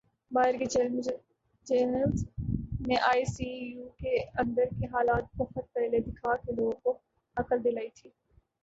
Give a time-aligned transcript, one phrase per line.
[0.31, 0.65] باہر کے
[1.67, 2.23] چینلز
[2.87, 6.97] نے آئی سی یو کے اندر کے حالات بہت پہلے دکھا کر لوگوں کو
[7.37, 8.09] عقل دلائی تھی